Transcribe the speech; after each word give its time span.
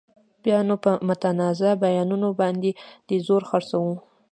بیا 0.43 0.59
نو 0.67 0.75
په 0.83 0.91
متنازعه 1.07 1.73
بیانونو 1.83 2.29
باندې 2.39 2.69
زور 3.27 3.41
خرڅوو. 3.49 3.93